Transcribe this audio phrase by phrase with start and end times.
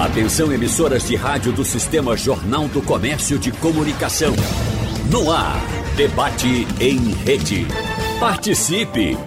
[0.00, 4.32] Atenção emissoras de rádio do Sistema Jornal do Comércio de Comunicação.
[5.10, 5.60] No ar,
[5.94, 7.66] debate em rede.
[8.18, 9.18] Participe!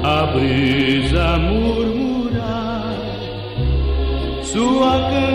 [0.03, 2.93] a brisa murmurar
[4.43, 5.32] sua canção.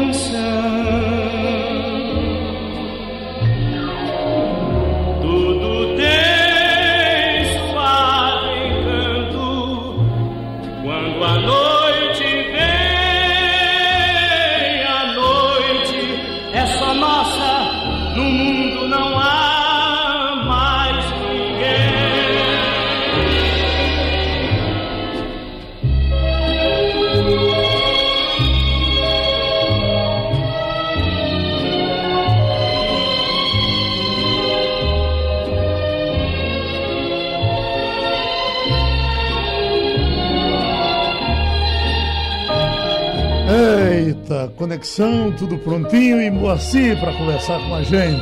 [44.58, 48.20] Conexão, tudo prontinho e Moacir para conversar com a gente.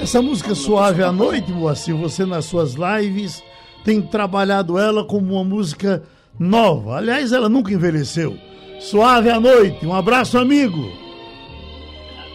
[0.00, 3.42] Essa música Suave à Noite, Moacir, você nas suas lives
[3.84, 6.02] tem trabalhado ela como uma música
[6.38, 6.96] nova.
[6.96, 8.36] Aliás, ela nunca envelheceu.
[8.80, 10.90] Suave à Noite, um abraço, amigo.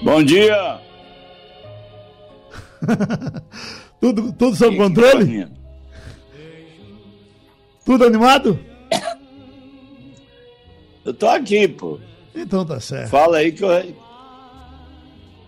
[0.01, 0.79] Bom dia!
[3.99, 5.47] tudo, tudo sob controle?
[7.83, 8.57] Tudo animado?
[11.03, 11.99] Eu tô aqui, pô.
[12.35, 13.09] Então tá certo.
[13.09, 13.69] Fala aí que eu.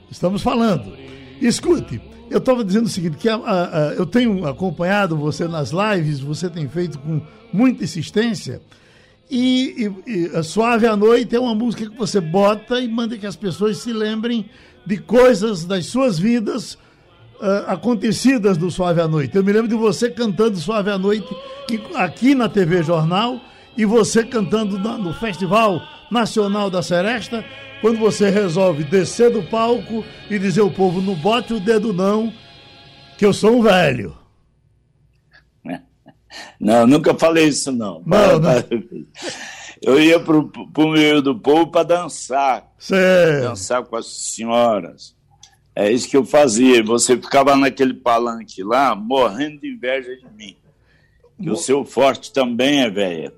[0.09, 0.94] Estamos falando.
[1.42, 5.72] Escute, eu estava dizendo o seguinte, que a, a, a, eu tenho acompanhado você nas
[5.72, 7.22] lives, você tem feito com
[7.53, 8.62] muita insistência,
[9.30, 13.18] e, e, e a Suave à Noite é uma música que você bota e manda
[13.18, 14.50] que as pessoas se lembrem
[14.86, 16.76] de coisas das suas vidas
[17.42, 19.36] uh, acontecidas do Suave à Noite.
[19.36, 21.28] Eu me lembro de você cantando Suave à Noite
[21.96, 23.42] aqui na TV Jornal
[23.78, 27.46] e você cantando no, Festival Nacional da Seresta,
[27.80, 32.34] quando você resolve descer do palco e dizer ao povo, não bote o dedo não,
[33.18, 34.18] que eu sou um velho.
[36.60, 38.04] Não, nunca falei isso não.
[38.06, 38.52] Não, não.
[39.82, 42.68] Eu ia pro, pro meio do povo para dançar.
[42.80, 43.44] Certo.
[43.44, 45.16] Dançar com as senhoras.
[45.76, 46.84] É isso que eu fazia.
[46.84, 50.58] Você ficava naquele palanque lá, morrendo de inveja de mim.
[51.40, 53.32] Que o seu forte também é velha.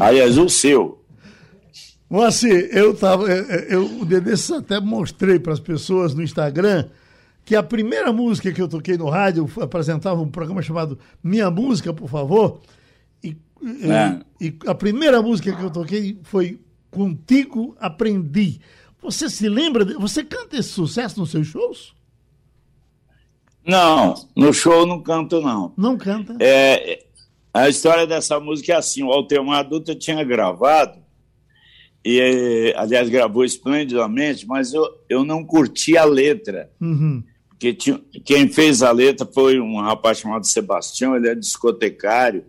[0.00, 1.02] Aliás, o seu.
[2.08, 3.28] Moacir, eu tava.
[3.28, 6.88] Eu, o desses até mostrei para as pessoas no Instagram
[7.44, 11.92] que a primeira música que eu toquei no rádio apresentava um programa chamado Minha Música,
[11.92, 12.60] por favor.
[13.22, 13.36] E,
[13.82, 14.20] é.
[14.40, 16.58] e, e a primeira música que eu toquei foi
[16.90, 18.60] Contigo Aprendi.
[19.02, 19.84] Você se lembra?
[19.84, 21.94] De, você canta esse sucesso nos seus shows?
[23.66, 25.72] Não, no show não canto, não.
[25.76, 26.36] Não canta?
[26.38, 27.04] É,
[27.54, 30.98] a história dessa música é assim: o Altemar Adulto tinha gravado
[32.04, 36.70] e aliás gravou esplendidamente, mas eu, eu não curti a letra.
[36.80, 37.22] Uhum.
[37.48, 42.44] Porque tinha, quem fez a letra foi um rapaz chamado Sebastião, ele é discotecário,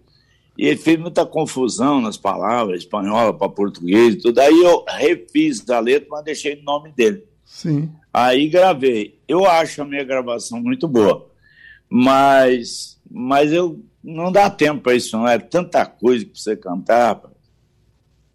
[0.58, 4.40] e ele fez muita confusão nas palavras, espanhola para português e tudo.
[4.40, 7.24] Aí eu refiz a letra, mas deixei o nome dele.
[7.46, 7.90] Sim.
[8.12, 9.20] Aí gravei.
[9.28, 11.30] Eu acho a minha gravação muito boa,
[11.90, 15.28] mas, mas eu não dá tempo para isso, não.
[15.28, 17.34] É tanta coisa que você cantar, rapaz.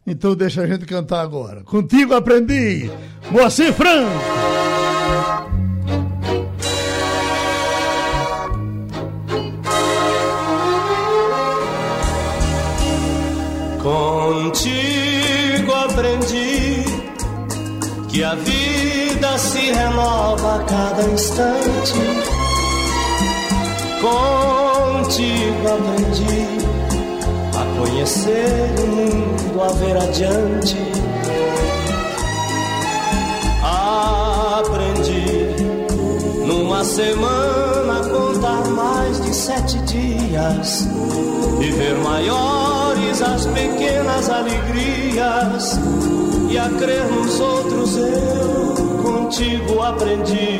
[0.04, 1.62] Então deixa a gente cantar agora.
[1.62, 2.90] Contigo aprendi,
[3.30, 4.10] Moacir Franco.
[13.80, 16.84] Contigo aprendi
[18.10, 21.92] que a vida se renova a cada instante.
[24.00, 24.79] Contigo
[25.10, 26.46] aprendi
[27.58, 30.76] a conhecer o mundo, a ver adiante.
[34.58, 35.56] Aprendi
[36.46, 40.86] numa semana a contar mais de sete dias
[41.60, 45.76] e ver maiores as pequenas alegrias
[46.48, 50.58] e a crer nos outros eu contigo aprendi.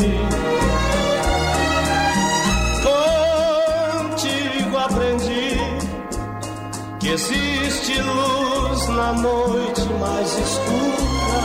[7.12, 11.40] Existe luz na noite mais escura.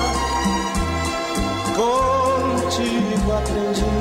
[1.75, 3.95] Contigo aprendi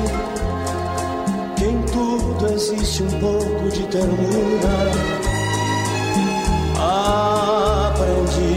[1.57, 4.91] que em tudo existe um pouco de ternura.
[7.87, 8.55] Aprendi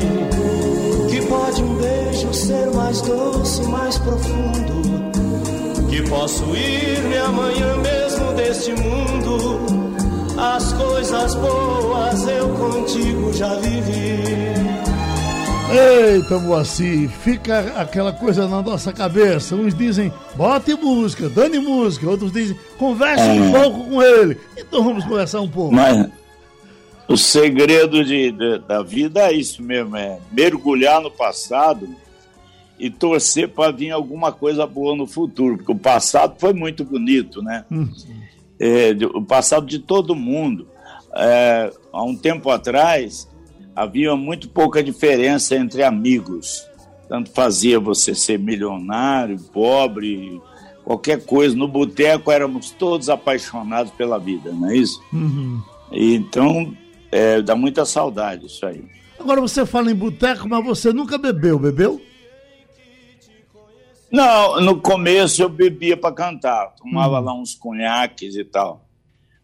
[1.10, 4.82] que pode um beijo ser mais doce, mais profundo.
[5.88, 9.87] Que posso ir-me amanhã mesmo deste mundo.
[10.38, 14.18] As coisas boas eu contigo já vivi.
[15.70, 19.54] Eita, Moacir, fica aquela coisa na nossa cabeça.
[19.54, 22.08] Uns dizem, bote música, dane música.
[22.08, 23.32] Outros dizem, converse É.
[23.32, 24.38] um pouco com ele.
[24.56, 25.74] Então vamos conversar um pouco.
[25.74, 26.08] Mas
[27.06, 31.86] o segredo de, de- da vida é isso mesmo, é mergulhar no passado
[32.78, 37.42] e torcer para vir alguma coisa boa no futuro, porque o passado foi muito bonito,
[37.42, 37.64] né?
[38.60, 40.68] É, o passado de todo mundo.
[41.14, 43.28] É, há um tempo atrás
[43.74, 46.66] havia muito pouca diferença entre amigos.
[47.08, 50.40] Tanto fazia você ser milionário, pobre,
[50.84, 51.56] qualquer coisa.
[51.56, 55.02] No boteco éramos todos apaixonados pela vida, não é isso?
[55.12, 55.62] Uhum.
[55.90, 56.74] Então,
[57.10, 58.84] é, dá muita saudade isso aí.
[59.18, 62.00] Agora você fala em boteco, mas você nunca bebeu, bebeu?
[64.10, 68.86] Não, no começo eu bebia para cantar, tomava lá uns conhaques e tal.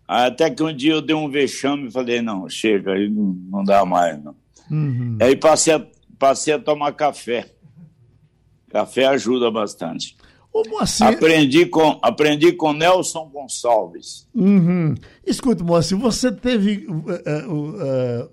[0.06, 3.64] Até que um dia eu dei um vexame e falei, não, chega, aí não, não
[3.64, 4.34] dá mais, não.
[4.70, 5.18] Uhum.
[5.20, 5.86] Aí passei a,
[6.18, 7.50] passei a tomar café.
[8.70, 10.16] Café ajuda bastante.
[10.52, 14.28] Ô, Moacir, Aprendi com, aprendi com Nelson Gonçalves.
[14.34, 14.94] Uhum.
[15.26, 18.28] Escuta, Moacir, você teve o, eh,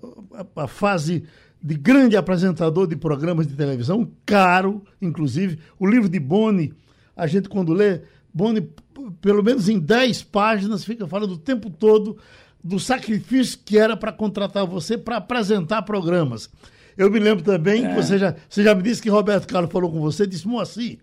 [0.56, 1.24] a, a fase
[1.62, 5.58] de grande apresentador de programas de televisão, caro, inclusive.
[5.78, 6.74] O livro de Boni,
[7.16, 8.00] a gente quando lê,
[8.34, 8.68] Boni,
[9.20, 12.16] pelo menos em 10 páginas, fica falando o tempo todo
[12.62, 16.50] do sacrifício que era para contratar você para apresentar programas.
[16.96, 19.90] Eu me lembro também que você já, você já me disse que Roberto Carlos falou
[19.90, 20.98] com você, disse, Moacir,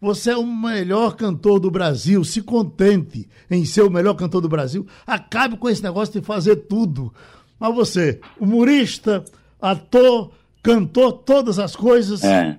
[0.00, 2.22] você é o melhor cantor do Brasil.
[2.24, 4.86] Se contente em ser o melhor cantor do Brasil.
[5.06, 7.12] Acabe com esse negócio de fazer tudo.
[7.58, 9.24] Mas você, humorista,
[9.66, 10.32] ator,
[10.62, 12.22] cantor, todas as coisas.
[12.24, 12.56] É.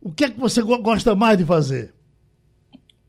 [0.00, 1.94] O que é que você go- gosta mais de fazer?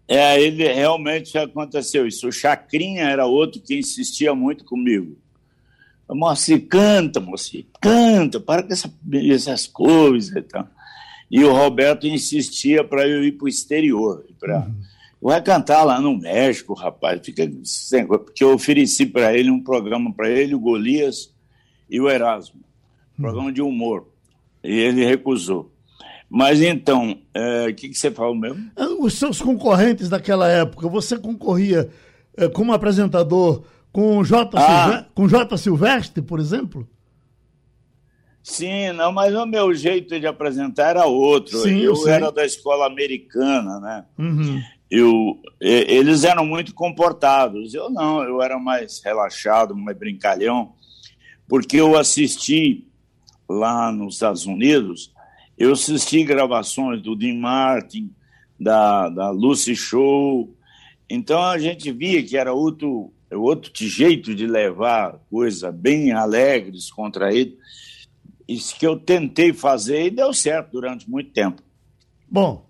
[0.07, 2.27] É, ele realmente aconteceu isso.
[2.27, 5.17] O Chacrinha era outro que insistia muito comigo.
[6.09, 8.91] Moacir, canta, Moacir, canta, para com essa-
[9.31, 10.67] essas coisas e tal.
[11.29, 14.25] E o Roberto insistia para eu ir para o exterior.
[14.39, 14.67] Pra...
[15.21, 17.21] Vai cantar lá no México, rapaz.
[17.23, 18.07] Fica sem...
[18.07, 21.31] Porque eu ofereci para ele um programa para ele, o Golias
[21.87, 22.61] e o Erasmo.
[23.19, 24.07] Programa de humor.
[24.63, 25.71] E ele recusou.
[26.29, 28.69] Mas então, é, o que, que você falou mesmo?
[28.75, 31.89] Ah, Os seus concorrentes daquela época, você concorria
[32.37, 34.49] eh, como apresentador com J.
[34.59, 34.91] Ah.
[34.91, 35.57] Silve- com J.
[35.57, 36.87] Silvestre, por exemplo?
[38.41, 41.57] Sim, não, mas o meu jeito de apresentar era outro.
[41.59, 42.13] Sim, eu sei.
[42.13, 44.05] era da escola americana, né?
[44.17, 44.61] Uhum.
[44.89, 47.73] Eu, e- eles eram muito comportados.
[47.73, 50.73] Eu não, eu era mais relaxado, mais brincalhão,
[51.47, 52.87] porque eu assisti
[53.49, 55.11] lá nos Estados Unidos,
[55.57, 58.11] eu assisti gravações do Dean Martin,
[58.59, 60.55] da, da Lucy Show.
[61.09, 67.57] Então a gente via que era outro, outro jeito de levar coisa bem alegre, descontraído.
[68.47, 71.61] Isso que eu tentei fazer e deu certo durante muito tempo.
[72.31, 72.69] Bom,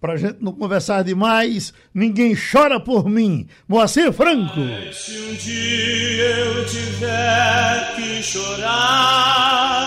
[0.00, 3.46] pra gente não conversar demais, ninguém chora por mim.
[3.68, 4.60] Moacir Franco.
[4.92, 9.79] Se um dia eu tiver que chorar,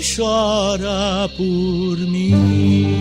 [0.00, 2.95] chora por mim.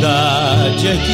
[0.00, 1.12] Verdade é que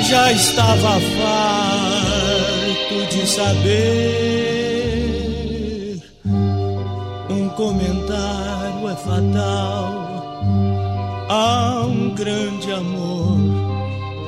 [0.00, 4.38] eu já estava farto de saber.
[7.28, 9.92] Um comentário é fatal
[11.28, 13.36] a um grande amor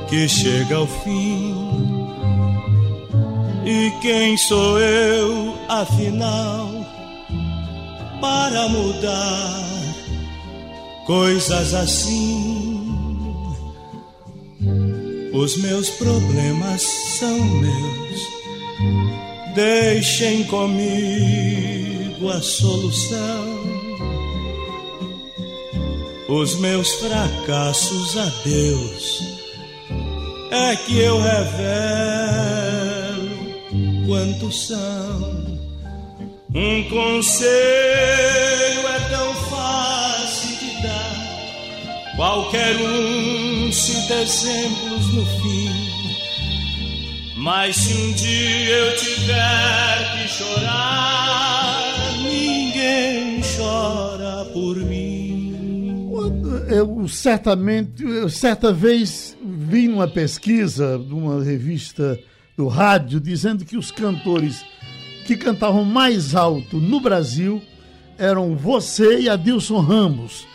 [0.07, 1.55] que chega ao fim.
[3.65, 6.69] E quem sou eu, afinal,
[8.19, 9.70] para mudar
[11.11, 12.95] coisas assim?
[15.33, 18.21] Os meus problemas são meus,
[19.53, 23.59] deixem comigo a solução.
[26.29, 29.21] Os meus fracassos a Deus
[30.49, 31.71] é que eu revelo
[34.07, 35.59] quantos são.
[36.55, 39.30] Um conselho é tão
[42.21, 45.71] qualquer um cita exemplos no fim.
[47.35, 51.81] Mas se um dia eu tiver que chorar,
[52.21, 56.11] ninguém chora por mim.
[56.69, 62.19] Eu certamente, eu certa vez vi numa pesquisa de uma revista
[62.55, 64.63] do rádio dizendo que os cantores
[65.25, 67.59] que cantavam mais alto no Brasil
[68.15, 70.50] eram você e Adilson Ramos.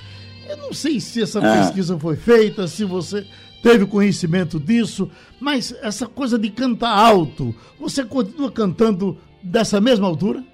[0.56, 1.58] Eu não sei se essa ah.
[1.58, 3.26] pesquisa foi feita, se você
[3.62, 5.10] teve conhecimento disso,
[5.40, 10.44] mas essa coisa de cantar alto, você continua cantando dessa mesma altura?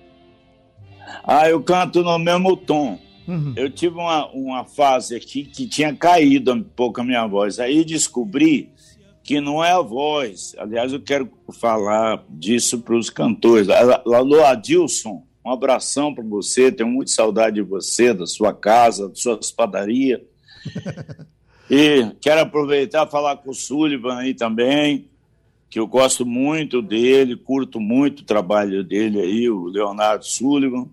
[1.25, 2.99] Ah, eu canto no mesmo tom.
[3.27, 3.53] Uhum.
[3.55, 7.59] Eu tive uma, uma fase aqui que tinha caído um pouco a minha voz.
[7.59, 8.71] Aí descobri
[9.23, 10.55] que não é a voz.
[10.59, 11.31] Aliás, eu quero
[11.61, 13.69] falar disso para os cantores.
[13.69, 16.71] Alô, Adilson, um abração para você.
[16.71, 20.25] Tenho muita saudade de você, da sua casa, da sua padaria.
[21.71, 25.09] e quero aproveitar e falar com o Sullivan aí também,
[25.69, 30.87] que eu gosto muito dele, curto muito o trabalho dele aí, o Leonardo Sullivan.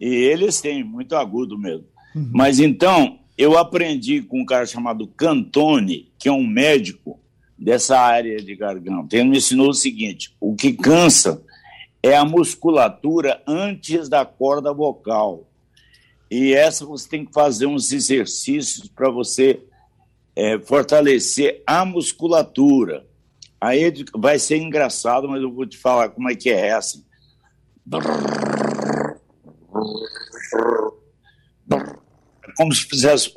[0.00, 1.86] E eles têm muito agudo mesmo.
[2.14, 2.30] Uhum.
[2.32, 7.18] Mas então, eu aprendi com um cara chamado Cantone, que é um médico
[7.56, 9.16] dessa área de garganta.
[9.16, 11.42] Ele me ensinou o seguinte: o que cansa
[12.02, 15.48] é a musculatura antes da corda vocal.
[16.30, 19.62] E essa você tem que fazer uns exercícios para você
[20.34, 23.06] é, fortalecer a musculatura.
[23.60, 27.00] Aí vai ser engraçado, mas eu vou te falar como é que é essa.
[32.56, 33.32] Como se fizesse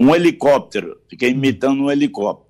[0.00, 1.00] um helicóptero.
[1.08, 2.48] Fiquei imitando um helicóptero.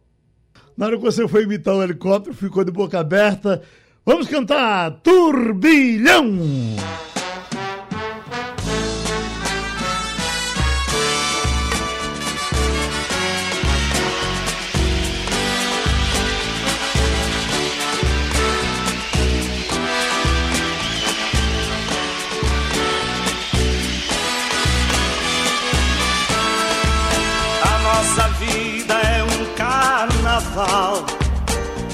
[0.76, 3.62] Na hora que você foi imitar o helicóptero, ficou de boca aberta.
[4.08, 6.24] Vamos cantar Turbilhão!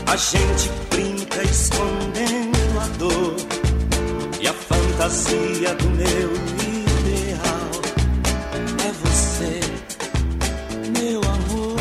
[0.06, 3.36] A gente brinca escondendo a dor
[4.40, 7.70] e a fantasia do meu ideal
[8.86, 9.60] é você,
[11.00, 11.78] meu amor.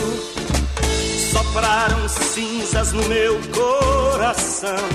[1.32, 4.90] Sopraram cinzas no meu coração,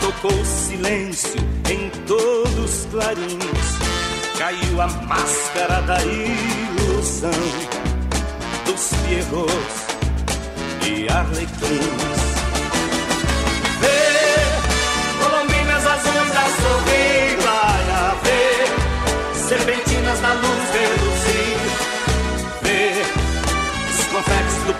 [0.00, 7.30] tocou silêncio em todos os clarins, caiu a máscara da ilusão
[8.64, 9.84] dos pierrots
[10.86, 12.23] e arlequins.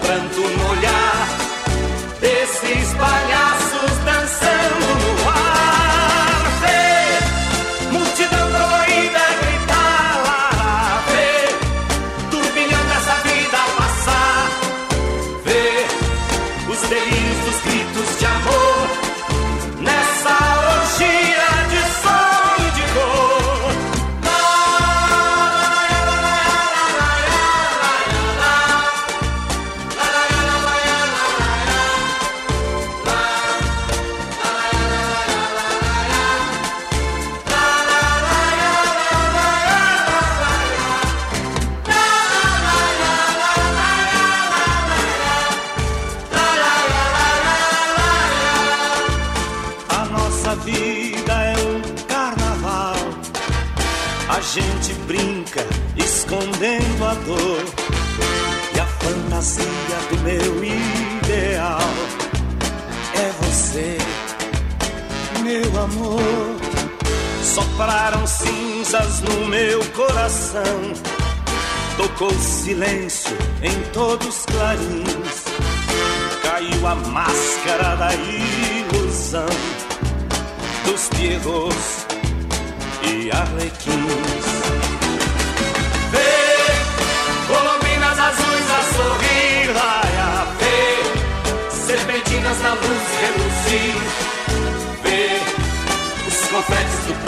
[0.07, 0.54] 满足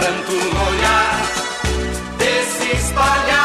[0.06, 1.22] pranto no olhar
[2.16, 3.35] desses palhaços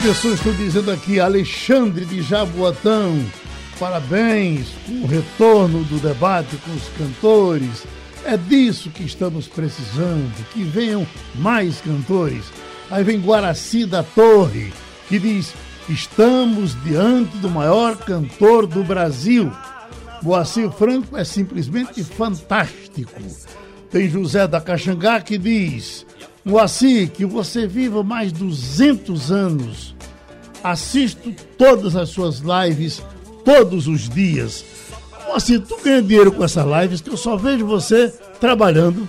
[0.00, 1.20] pessoas estão dizendo aqui?
[1.20, 3.22] Alexandre de Jaboatão,
[3.78, 7.84] parabéns o retorno do debate com os cantores.
[8.24, 12.44] É disso que estamos precisando, que venham mais cantores.
[12.90, 14.72] Aí vem Guaraci da Torre,
[15.08, 15.52] que diz:
[15.88, 19.52] estamos diante do maior cantor do Brasil.
[20.22, 23.20] Moacir Franco é simplesmente fantástico.
[23.90, 26.06] Tem José da Caxangá que diz:
[26.50, 29.94] Moacir, que você viva mais 200 anos.
[30.64, 33.00] Assisto todas as suas lives
[33.44, 34.64] todos os dias.
[35.28, 38.10] Moacir, tu ganha dinheiro com essas lives que eu só vejo você
[38.40, 39.08] trabalhando.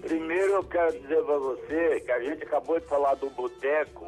[0.00, 4.06] Primeiro eu quero dizer pra você que a gente acabou de falar do boteco,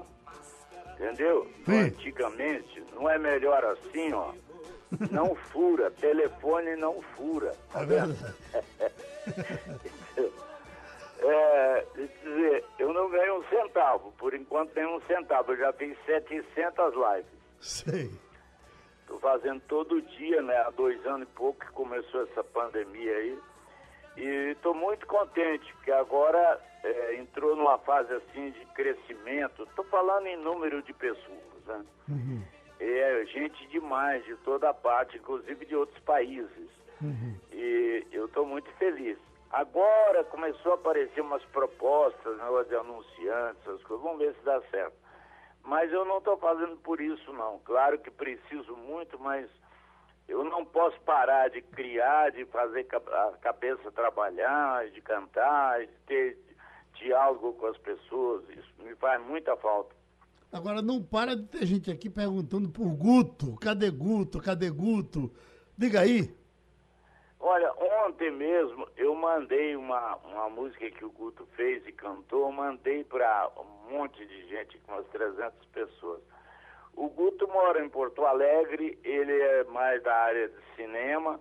[0.94, 1.46] entendeu?
[1.66, 1.78] Sim.
[1.78, 4.32] Antigamente, não é melhor assim, ó.
[5.10, 7.52] Não fura, telefone não fura.
[7.74, 8.34] É verdade.
[11.22, 15.52] É, dizer, eu não ganho um centavo, por enquanto nem um centavo.
[15.52, 17.40] Eu já fiz 700 lives.
[17.60, 18.10] Sei.
[19.02, 20.56] Estou fazendo todo dia, né?
[20.58, 23.38] Há dois anos e pouco que começou essa pandemia aí.
[24.16, 29.64] E estou muito contente, porque agora é, entrou numa fase assim de crescimento.
[29.64, 31.84] Estou falando em número de pessoas, né?
[32.80, 36.70] É gente demais, de toda parte, inclusive de outros países.
[37.52, 39.18] E eu estou muito feliz.
[39.50, 44.04] Agora começou a aparecer umas propostas, negócio de anunciantes, essas coisas.
[44.04, 44.96] Vamos ver se dá certo.
[45.64, 47.58] Mas eu não estou fazendo por isso, não.
[47.64, 49.50] Claro que preciso muito, mas
[50.28, 56.38] eu não posso parar de criar, de fazer a cabeça trabalhar, de cantar, de ter
[56.94, 58.48] diálogo com as pessoas.
[58.50, 59.94] Isso me faz muita falta.
[60.52, 63.56] Agora não para de ter gente aqui perguntando por Guto.
[63.56, 64.40] Cadê Guto?
[64.40, 65.32] Cadê Guto?
[65.76, 66.39] Diga aí.
[67.42, 67.72] Olha,
[68.04, 73.50] ontem mesmo eu mandei uma, uma música que o Guto fez e cantou, mandei para
[73.56, 76.20] um monte de gente, umas 300 pessoas.
[76.94, 81.40] O Guto mora em Porto Alegre, ele é mais da área de cinema,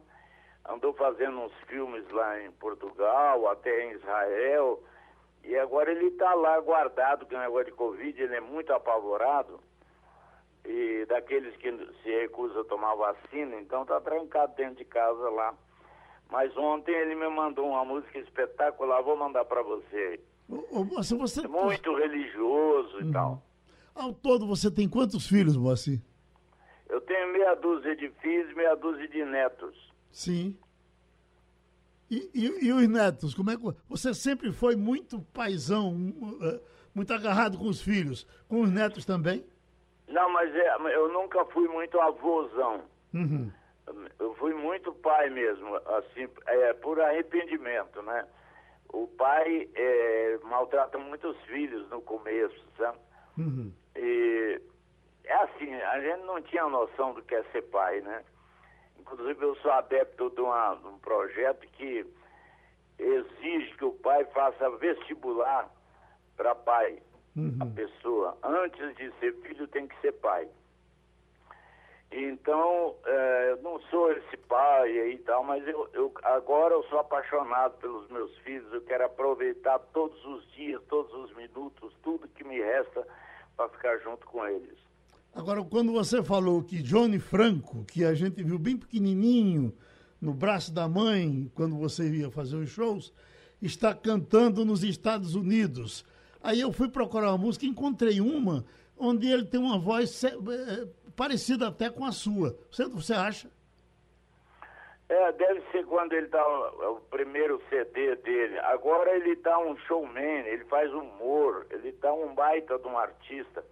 [0.66, 4.82] andou fazendo uns filmes lá em Portugal, até em Israel,
[5.44, 9.60] e agora ele está lá guardado com o negócio de Covid, ele é muito apavorado,
[10.64, 11.72] e daqueles que
[12.04, 15.54] se recusam a tomar vacina, então está trancado dentro de casa lá.
[16.30, 20.20] Mas ontem ele me mandou uma música espetacular, vou mandar para você.
[20.48, 21.44] Ô, ô, Moacir, você.
[21.46, 23.44] É muito religioso e tal.
[23.96, 26.00] Ao todo, você tem quantos filhos, Moacir?
[26.88, 29.92] Eu tenho meia dúzia de filhos, meia dúzia de netos.
[30.12, 30.56] Sim.
[32.10, 33.64] E, e- e os netos, como é que.
[33.88, 36.60] Você sempre foi muito paizão, mu- eh,
[36.96, 38.26] muito agarrado com os filhos.
[38.48, 39.46] Com os netos também?
[40.08, 42.82] Não, mas é, eu nunca fui muito avôzão.
[43.14, 43.52] Uhum.
[44.20, 48.28] Eu fui muito pai mesmo, assim, é, por arrependimento, né?
[48.92, 52.98] O pai é, maltrata muitos filhos no começo, sabe?
[53.38, 53.72] Uhum.
[53.96, 54.62] E
[55.26, 58.24] é assim, a gente não tinha noção do que é ser pai, né?
[59.00, 62.06] Inclusive eu sou adepto de, uma- de um projeto que
[62.98, 65.70] exige que o pai faça vestibular
[66.36, 67.02] para pai,
[67.62, 68.38] a pessoa.
[68.44, 70.48] Antes de ser filho tem que ser pai.
[72.12, 77.00] Então, é, eu não sou esse pai e tal, mas eu, eu, agora eu sou
[77.00, 82.44] apaixonado pelos meus filhos, eu quero aproveitar todos os dias, todos os minutos, tudo que
[82.44, 83.06] me resta
[83.56, 84.78] para ficar junto com eles.
[85.36, 89.72] Agora, quando você falou que Johnny Franco, que a gente viu bem pequenininho
[90.20, 93.14] no braço da mãe, quando você ia fazer os shows,
[93.62, 96.04] está cantando nos Estados Unidos.
[96.42, 98.66] Aí eu fui procurar uma música e encontrei uma
[99.00, 100.36] onde ele tem uma voz é,
[101.20, 102.58] parecida até com a sua.
[102.72, 103.52] Você, você acha?
[105.10, 108.58] É, deve ser quando ele tá o primeiro CD dele.
[108.60, 113.66] Agora ele tá um showman, ele faz humor, ele tá um baita de um artista.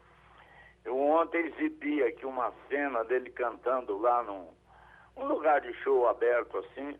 [0.84, 4.50] Eu ontem exibi aqui uma cena dele cantando lá num
[5.16, 6.96] um lugar de show aberto assim,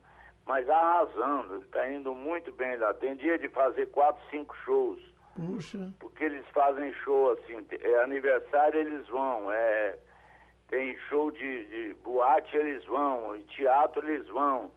[0.46, 2.94] mas arrasando, ele tá indo muito bem lá.
[2.94, 5.00] Tem dia de fazer quatro, cinco shows.
[5.36, 5.94] Puxa.
[6.00, 9.98] Porque eles fazem show assim, é aniversário eles vão, é,
[10.70, 14.72] tem show de, de boate eles vão, e teatro eles vão.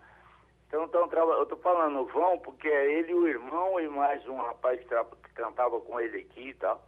[0.68, 4.80] Então, então eu tô falando vão porque é ele o irmão e mais um rapaz
[4.80, 6.80] que, que cantava com ele aqui e tal.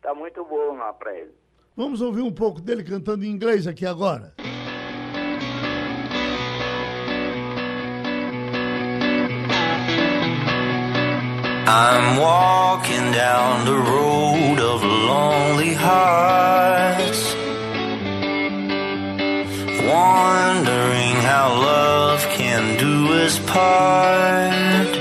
[0.00, 1.34] Tá muito bom lá pra ele.
[1.76, 4.32] Vamos ouvir um pouco dele cantando em inglês aqui agora.
[11.68, 17.05] I'm walking down the road of lonely hearts,
[20.16, 24.92] wondering how love can do its part.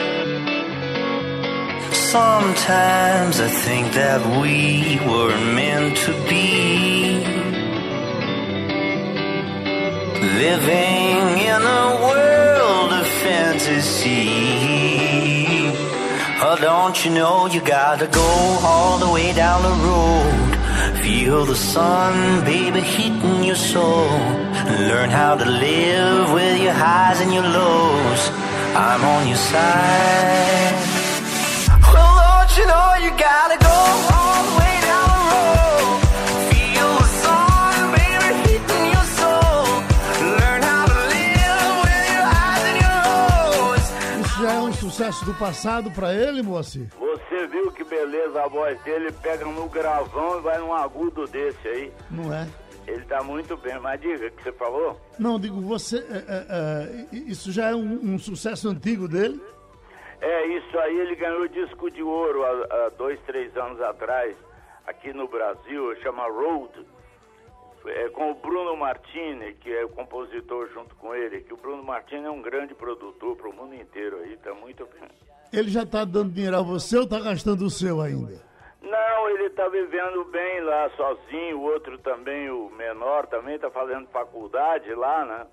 [2.14, 6.56] Sometimes I think that we were meant to be
[10.44, 11.22] living
[11.54, 14.28] in a world of fantasy.
[16.48, 18.32] Oh, don't you know you gotta go
[18.70, 20.45] all the way down the road?
[21.06, 24.10] Feel the sun, baby, heating your soul.
[24.90, 28.22] Learn how to live with your highs and your lows.
[28.74, 30.74] I'm on your side.
[31.94, 34.15] Well, don't you know you gotta go
[45.24, 46.88] do passado pra ele, Moacir?
[46.98, 51.68] Você viu que beleza a voz dele, pega no gravão e vai num agudo desse
[51.68, 51.94] aí.
[52.12, 52.48] Não é?
[52.88, 55.00] Ele tá muito bem, mas diga o que você falou.
[55.18, 55.98] Não, digo, você.
[55.98, 59.42] É, é, é, isso já é um, um, sucesso antigo dele?
[60.22, 64.36] É, isso aí ele ganhou disco de ouro há, há dois, três anos atrás,
[64.86, 66.72] aqui no Brasil, chama Road.
[67.88, 71.84] É, com o Bruno Martini, que é o compositor junto com ele, que o Bruno
[71.84, 75.10] Martini é um grande produtor para o mundo inteiro aí, tá muito bem.
[75.54, 78.42] Ele já tá dando dinheiro a você ou tá gastando o seu ainda?
[78.82, 84.08] Não, ele tá vivendo bem lá sozinho, o outro também, o menor também tá fazendo
[84.08, 85.48] faculdade lá, né?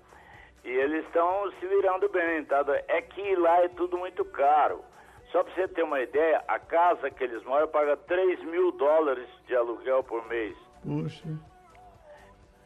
[0.63, 2.63] E eles estão se virando bem, tá?
[2.87, 4.83] É que lá é tudo muito caro.
[5.31, 9.27] Só para você ter uma ideia, a casa que eles moram paga 3 mil dólares
[9.47, 10.55] de aluguel por mês.
[10.83, 11.27] Puxa.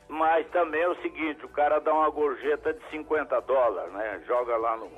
[0.09, 4.21] Mas também é o seguinte, o cara dá uma gorjeta de 50 dólares, né?
[4.25, 4.89] Joga lá no,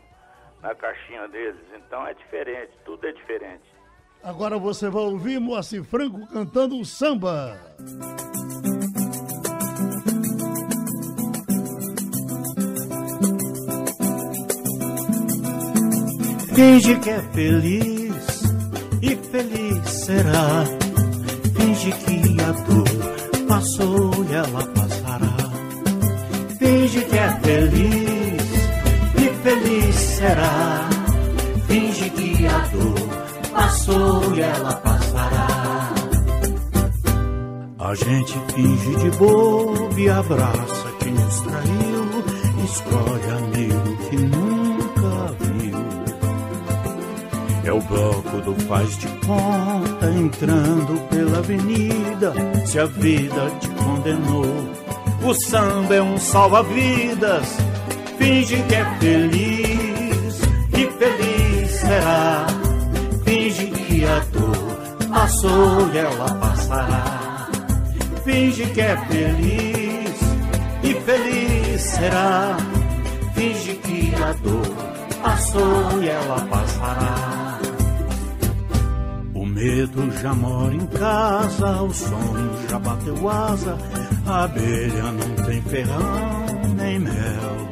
[0.61, 1.61] na caixinha deles.
[1.75, 3.63] Então é diferente, tudo é diferente.
[4.23, 7.57] Agora você vai ouvir Moacir Franco cantando o samba.
[16.53, 18.43] Finge que é feliz
[19.01, 20.65] e feliz será.
[21.55, 24.78] Finge que a dor passou e ela.
[26.69, 28.43] Finge que é feliz
[29.17, 30.87] e feliz será.
[31.65, 35.47] Finge que a dor passou e ela passará.
[37.79, 42.05] A gente finge de bobo e abraça quem nos traiu.
[42.63, 45.79] Escolhe amigo que nunca viu.
[47.65, 52.31] É o bloco do faz de conta entrando pela avenida.
[52.67, 54.69] Se a vida te condenou,
[55.23, 57.57] o samba é um salva-vidas.
[58.17, 60.41] Finge que é feliz
[60.73, 62.47] e feliz será.
[63.23, 67.49] Finge que a dor passou e ela passará.
[68.23, 70.19] Finge que é feliz
[70.83, 72.57] e feliz será.
[73.33, 74.89] Finge que a dor
[75.21, 77.59] passou e ela passará.
[79.33, 83.77] O medo já mora em casa, o sonho já bateu asa,
[84.29, 87.69] a abelha não tem ferrão nem mel.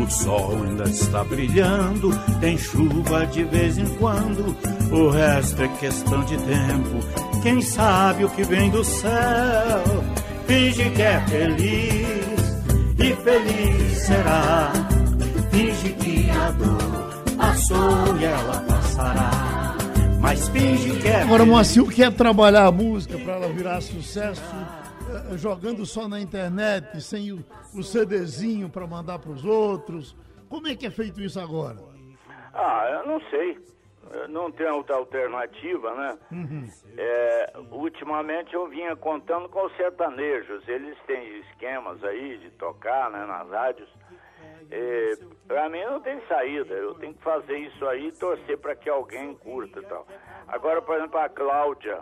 [0.00, 4.56] O sol ainda está brilhando, tem chuva de vez em quando,
[4.92, 7.40] o resto é questão de tempo.
[7.42, 9.82] Quem sabe o que vem do céu?
[10.48, 12.38] finge que é feliz
[12.98, 14.72] e feliz será.
[15.50, 19.47] Finge que a dor passou e ela passará.
[20.20, 24.42] Mas finge que é Agora, Moacir, quer trabalhar a música para ela virar sucesso
[25.32, 30.16] eh, jogando só na internet, sem o, o CDzinho para mandar para os outros?
[30.48, 31.76] Como é que é feito isso agora?
[32.52, 33.58] Ah, eu não sei.
[34.30, 36.18] Não tem outra alternativa, né?
[36.32, 36.66] Uhum.
[36.96, 40.66] É, ultimamente eu vinha contando com os sertanejos.
[40.66, 43.88] Eles têm esquemas aí de tocar né, nas rádios.
[44.70, 46.74] É, pra mim não tem saída.
[46.74, 50.06] Eu tenho que fazer isso aí e torcer para que alguém curta e tal.
[50.46, 52.00] Agora, por exemplo, a Cláudia,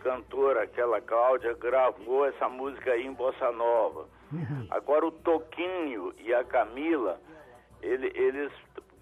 [0.00, 4.08] cantora, aquela Cláudia, gravou essa música aí em Bossa Nova.
[4.32, 4.66] Uhum.
[4.70, 7.20] Agora o Toquinho e a Camila,
[7.82, 8.52] ele, eles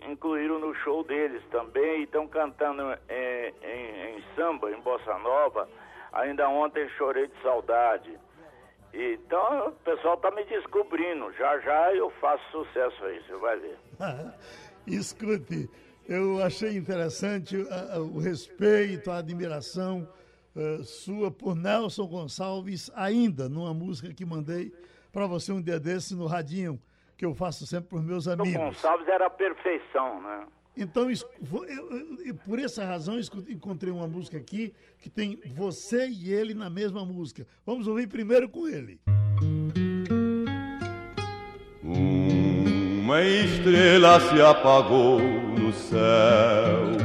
[0.07, 5.69] incluíram no show deles também e estão cantando em, em, em, samba, em bossa nova.
[6.13, 8.19] Ainda ontem chorei de saudade.
[8.93, 11.33] Então o pessoal está me descobrindo.
[11.35, 13.79] Já já eu faço sucesso aí, você vai ver.
[14.87, 15.71] Escute,
[16.09, 20.09] eu achei interessante uh, o respeito, a admiração
[20.57, 24.73] uh, sua por Nelson Gonçalves, ainda numa música que mandei
[25.13, 26.81] para você um dia desse no Radinho
[27.17, 28.55] que eu faço sempre para os meus amigos.
[28.55, 30.47] O Gonçalves era a perfeição, né?
[30.83, 31.07] Então,
[32.47, 37.47] por essa razão, encontrei uma música aqui que tem você e ele na mesma música.
[37.67, 38.99] Vamos ouvir primeiro com ele.
[41.83, 46.97] Uma estrela se apagou no céu,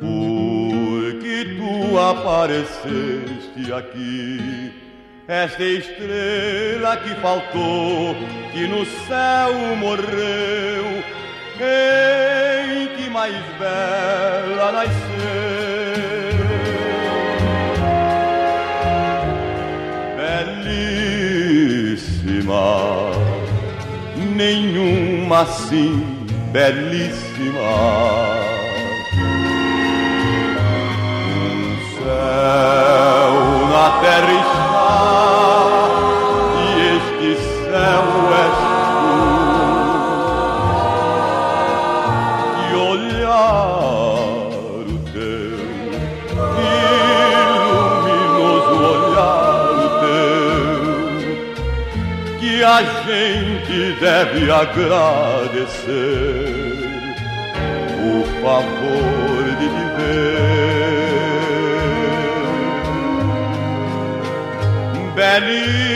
[0.00, 4.72] porque tu apareceste aqui
[5.26, 8.14] esta estrela que faltou,
[8.52, 10.84] que no céu morreu,
[13.10, 15.00] mais bela nasceu?
[21.96, 23.10] Belíssima,
[24.36, 26.20] nenhuma assim
[26.52, 27.20] belíssima.
[31.26, 33.32] Um céu
[33.72, 34.39] na terra
[54.00, 55.90] deve agradecer
[58.00, 60.40] o favor de viver.
[65.14, 65.86] Belíssima,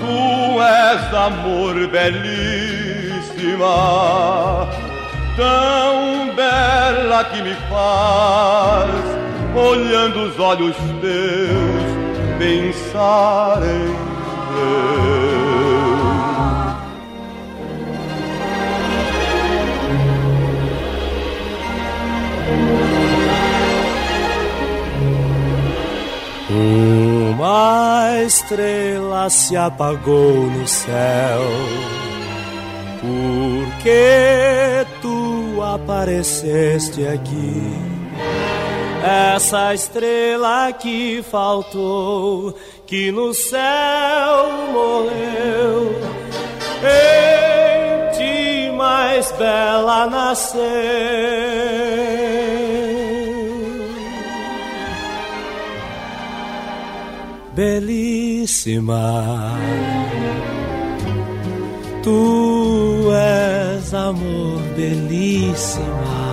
[0.00, 0.18] tu
[0.62, 3.76] és amor belíssima,
[5.36, 8.90] tão bela que me faz,
[9.56, 11.77] olhando os olhos teus,
[12.38, 14.08] pensar em
[27.30, 31.40] uma estrela se apagou no céu,
[33.00, 37.87] porque tu apareceste aqui
[39.02, 42.54] essa estrela que faltou,
[42.86, 45.92] que no céu morreu,
[46.82, 50.58] em ti mais bela nasceu.
[57.54, 59.56] Belíssima,
[62.04, 66.27] tu és amor belíssima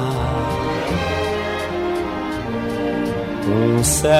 [3.48, 4.12] Um céu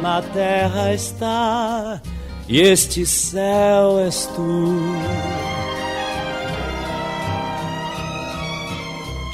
[0.00, 2.00] na terra está,
[2.48, 4.74] e este céu és tu.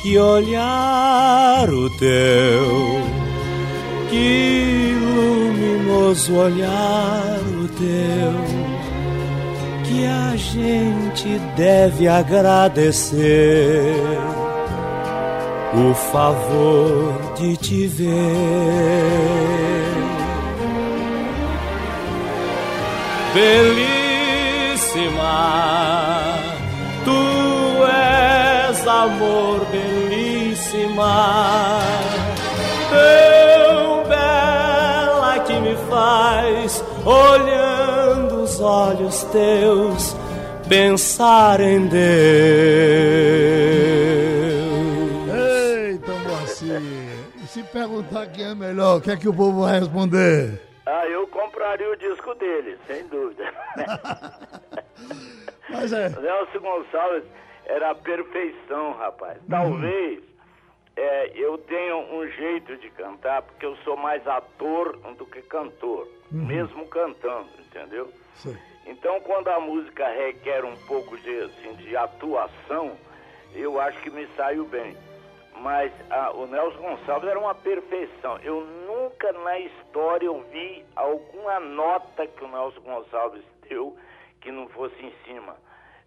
[0.02, 3.00] Que olhar o teu,
[4.10, 8.32] que luminoso olhar o teu,
[9.84, 13.94] que a gente deve agradecer
[15.74, 18.12] o favor de te ver.
[23.32, 25.16] Belíssima,
[27.04, 31.80] tu és amor, belíssima,
[32.90, 40.14] tão bela que me faz, olhando os olhos teus,
[40.68, 42.02] pensar em Deus.
[47.82, 50.60] Perguntar quem é melhor, o que é que o povo vai responder?
[50.86, 53.44] Ah, eu compraria o disco dele, sem dúvida.
[55.68, 56.08] Mas é.
[56.08, 57.24] Nelson Gonçalves
[57.66, 59.38] era a perfeição, rapaz.
[59.48, 60.22] Talvez
[60.96, 66.08] é, eu tenha um jeito de cantar, porque eu sou mais ator do que cantor,
[66.30, 68.12] mesmo cantando, entendeu?
[68.34, 68.56] Sim.
[68.86, 72.96] Então, quando a música requer um pouco de, assim, de atuação,
[73.54, 74.96] eu acho que me saiu bem.
[75.56, 78.38] Mas ah, o Nelson Gonçalves era uma perfeição.
[78.38, 83.96] Eu nunca na história ouvi alguma nota que o Nelson Gonçalves deu
[84.40, 85.56] que não fosse em cima.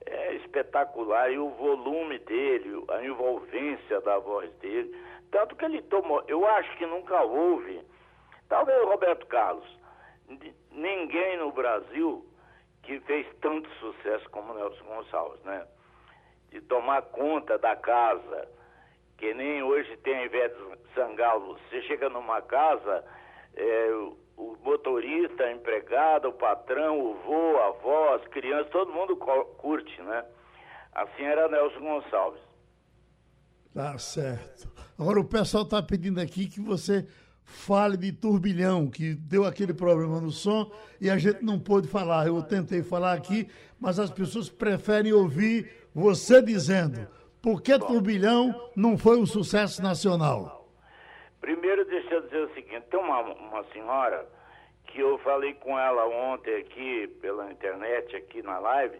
[0.05, 1.31] É espetacular.
[1.31, 4.95] E o volume dele, a envolvência da voz dele.
[5.31, 6.23] Tanto que ele tomou.
[6.27, 7.81] Eu acho que nunca houve.
[8.49, 9.67] Talvez o Roberto Carlos.
[10.71, 12.25] Ninguém no Brasil
[12.83, 15.65] que fez tanto sucesso como o Nelson Gonçalves, né?
[16.51, 18.47] De tomar conta da casa,
[19.17, 20.55] que nem hoje tem a Ivete
[20.93, 21.57] Sangalo.
[21.69, 23.03] Você chega numa casa,
[23.55, 23.89] é,
[24.37, 30.01] o- motorista, a empregada, o patrão, o vô, a avó, as crianças, todo mundo curte,
[30.01, 30.25] né?
[30.93, 32.41] Assim era Nelson Gonçalves.
[33.73, 34.69] Tá certo.
[34.97, 37.05] Agora o pessoal está pedindo aqui que você
[37.43, 42.25] fale de turbilhão, que deu aquele problema no som e a gente não pôde falar.
[42.27, 43.47] Eu tentei falar aqui,
[43.79, 47.07] mas as pessoas preferem ouvir você dizendo
[47.45, 50.67] por que turbilhão não foi um sucesso nacional.
[51.39, 54.27] Primeiro, deixa eu dizer o seguinte: tem uma, uma senhora
[54.87, 58.97] que eu falei com ela ontem aqui pela internet, aqui na live,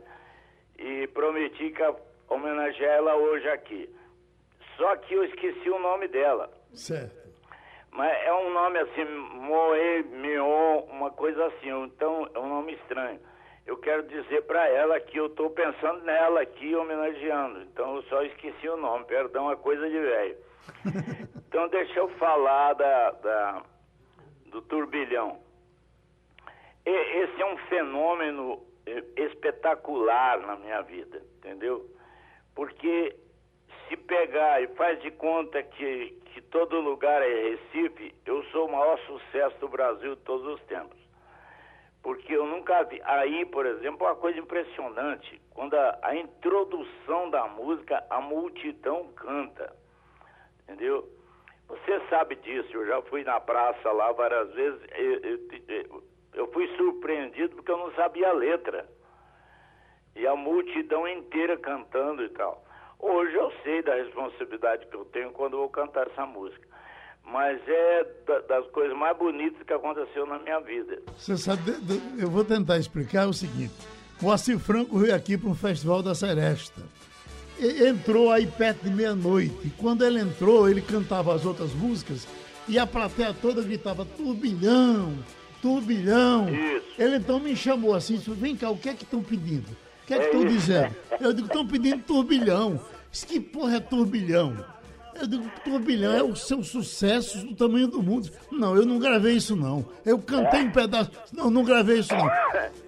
[0.77, 1.81] e prometi que
[2.29, 3.89] homenagear ela hoje aqui.
[4.77, 6.47] Só que eu esqueci o nome dela.
[6.71, 7.25] Certo.
[7.89, 13.19] Mas é um nome assim, Moe, Mion, uma coisa assim, então é um nome estranho.
[13.65, 17.61] Eu quero dizer para ela que eu estou pensando nela aqui, homenageando.
[17.63, 20.37] Então eu só esqueci o nome, perdão, é coisa de velho.
[21.55, 23.63] Então deixa eu falar da, da-
[24.47, 25.39] do turbilhão.
[26.85, 26.89] E-
[27.23, 31.89] Esse é um fenômeno eh, espetacular na minha vida, entendeu?
[32.53, 33.15] Porque
[33.87, 38.71] se pegar e faz de conta que, que todo lugar é Recife, eu sou o
[38.73, 40.97] maior sucesso do Brasil de todos os tempos.
[42.05, 43.01] Porque eu nunca vi.
[43.03, 45.41] Aí, por exemplo, uma coisa impressionante.
[45.55, 49.75] Quando a, a introdução da música, a multidão canta.
[50.61, 51.09] Entendeu?
[51.67, 54.79] Você sabe disso, eu já fui na praça lá várias vezes.
[54.91, 55.13] Eu,
[55.79, 56.03] eu-
[56.35, 58.87] eu fui surpreendido porque eu não sabia a letra.
[60.15, 62.63] E a multidão inteira cantando e tal.
[62.99, 66.67] Hoje eu sei da responsabilidade que eu tenho quando eu vou cantar essa música.
[67.31, 71.01] Mas é da- das coisas mais bonitas que aconteceu na minha vida.
[71.17, 71.61] Você sabe,
[72.17, 73.73] eu vou tentar explicar o seguinte.
[74.21, 76.81] O Assir Franco veio aqui para um festival da Seresta.
[77.59, 79.71] Entrou aí perto de meia-noite.
[79.77, 82.27] Quando ele entrou, ele cantava as outras músicas
[82.67, 85.13] e a plateia toda gritava turbilhão,
[85.61, 86.47] turbilhão.
[86.49, 86.85] Isso.
[87.01, 89.67] Ele então me chamou assim, disse, vem cá, o que é que estão pedindo?
[90.03, 90.49] O que é que estão isso.
[90.49, 90.95] dizendo?
[91.19, 92.79] Eu digo, estão pedindo turbilhão.
[93.11, 94.63] Disse, que porra é turbilhão?
[95.15, 98.29] Eu digo, turbilhão é o seu sucesso do tamanho do mundo.
[98.51, 99.85] Não, eu não gravei isso não.
[100.05, 101.09] Eu cantei um pedaço.
[101.31, 102.29] Não, não gravei isso não.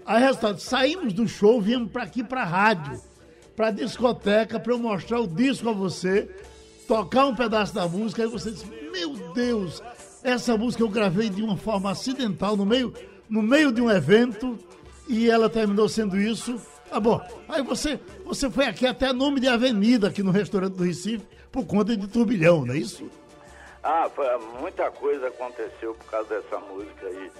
[0.05, 2.99] Aí, resultado, saímos do show, viemos para aqui para rádio,
[3.55, 6.29] para discoteca, para eu mostrar o disco a você,
[6.85, 8.23] tocar um pedaço da música.
[8.23, 9.81] Aí você disse, meu Deus,
[10.21, 12.93] essa música eu gravei de uma forma acidental no meio,
[13.29, 14.59] no meio de um evento
[15.07, 16.59] e ela terminou sendo isso.
[16.89, 17.21] Tá bom.
[17.47, 21.25] Aí você, você foi aqui até nome de avenida aqui no restaurante do Recife
[21.57, 23.09] por conta de turbilhão, não é isso?
[23.83, 27.31] Ah, foi- muita coisa aconteceu por causa dessa música aí.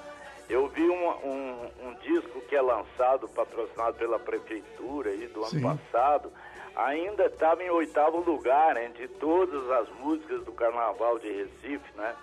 [0.50, 5.50] Eu vi um, um, um disco que é lançado, patrocinado pela prefeitura aí do ano
[5.52, 5.62] Sim.
[5.62, 6.32] passado,
[6.76, 12.16] ainda estava em oitavo lugar entre todas as músicas do Carnaval de Recife, né?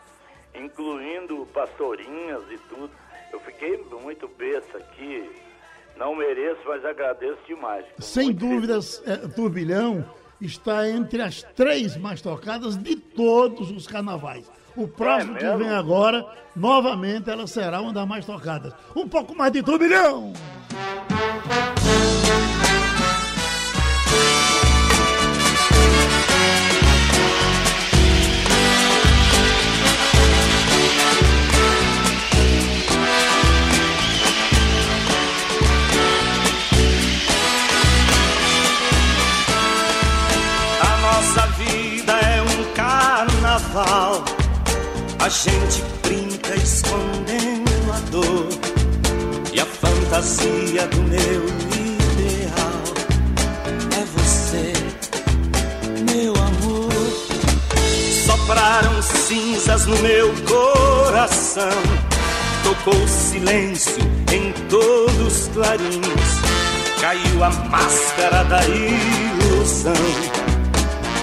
[0.55, 2.91] Incluindo Pastorinhas e tudo.
[3.33, 5.31] Eu fiquei muito besta aqui.
[5.97, 7.85] Não mereço, mas agradeço demais.
[8.01, 10.05] Sem dúvidas, é, Turbilhão
[10.41, 14.51] está entre as três mais tocadas de todos os carnavais.
[14.77, 18.73] O próximo É que vem agora, novamente, ela será uma das mais tocadas.
[18.95, 20.33] Um pouco mais de Turbilhão!
[21.81, 21.84] A
[45.25, 48.46] A gente brinca escondendo a dor
[49.54, 52.83] e a fantasia do meu ideal
[53.98, 54.72] é você,
[56.12, 56.92] meu amor.
[58.27, 61.83] Sopraram cinzas no meu coração.
[62.62, 67.00] Tocou silêncio em todos os clarins.
[67.00, 69.94] Caiu a máscara da ilusão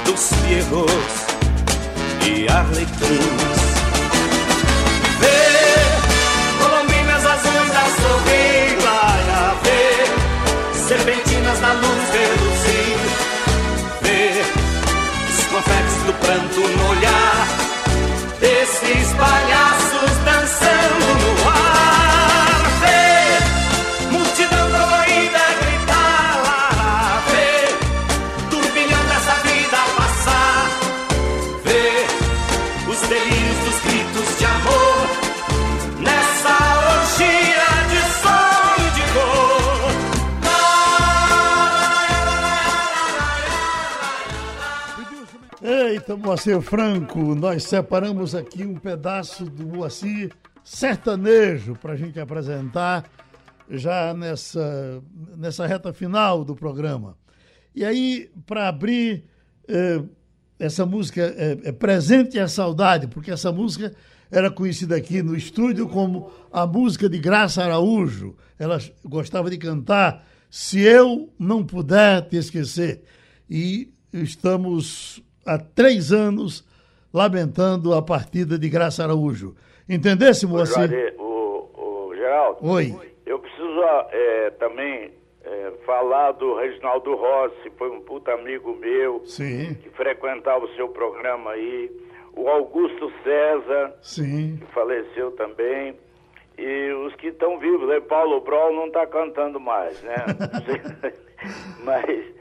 [0.03, 1.21] dos pierrots
[2.25, 3.60] e arlequins.
[18.81, 19.70] Desses palhaços
[46.11, 50.31] Eita, Moacir Franco, nós separamos aqui um pedaço do Moacir
[50.61, 53.09] sertanejo para a gente apresentar
[53.69, 55.01] já nessa,
[55.37, 57.17] nessa reta final do programa.
[57.73, 59.23] E aí, para abrir,
[59.67, 60.03] eh,
[60.59, 63.93] essa música é, é Presente a Saudade, porque essa música
[64.29, 68.35] era conhecida aqui no estúdio como a música de Graça Araújo.
[68.59, 73.03] Ela gostava de cantar Se Eu Não Puder Te Esquecer.
[73.49, 76.67] E estamos há três anos
[77.13, 79.55] lamentando a partida de Graça Araújo.
[79.89, 81.15] Entendesse, Moacir?
[81.17, 82.95] O, o Geraldo, Oi.
[83.25, 85.11] eu preciso é, também
[85.43, 90.87] é, falar do Reginaldo Rossi, foi um puta amigo meu, Sim, que frequentava o seu
[90.89, 91.91] programa aí.
[92.33, 94.57] O Augusto César, sim.
[94.57, 95.97] que faleceu também.
[96.57, 97.99] E os que estão vivos, né?
[97.99, 100.15] Paulo Brol não está cantando mais, né?
[101.83, 102.40] Mas.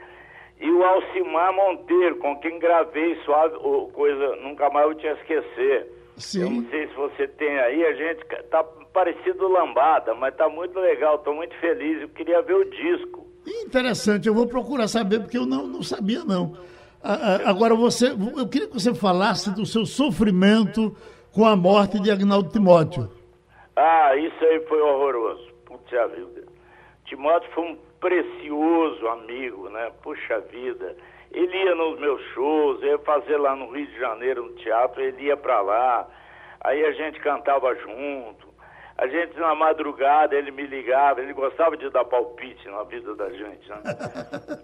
[0.61, 3.57] E o Alcimar Monteiro, com quem gravei suave,
[3.93, 5.91] coisa, nunca mais eu te esquecer.
[6.35, 6.67] Eu não Sim.
[6.69, 11.33] sei se você tem aí, a gente tá parecido lambada, mas tá muito legal, tô
[11.33, 12.03] muito feliz.
[12.03, 13.25] Eu queria ver o disco.
[13.47, 16.55] Interessante, eu vou procurar saber, porque eu não, não sabia, não.
[17.03, 20.95] Ah, Agora, você, eu queria que você falasse do seu sofrimento
[21.33, 23.09] com a morte de Agnaldo Timóteo.
[23.75, 25.49] Ah, isso aí foi horroroso.
[25.65, 26.43] Puxa vida.
[27.05, 29.91] Timóteo foi um precioso amigo, né?
[30.01, 30.97] Puxa vida.
[31.31, 35.01] Ele ia nos meus shows, eu ia fazer lá no Rio de Janeiro, no teatro,
[35.01, 36.05] ele ia pra lá.
[36.59, 38.51] Aí a gente cantava junto.
[38.97, 43.29] A gente na madrugada ele me ligava, ele gostava de dar palpite na vida da
[43.29, 43.81] gente, né?